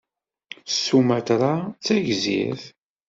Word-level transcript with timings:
Sumatra 0.83 1.53
d 1.61 1.79
tadzirt. 1.85 2.63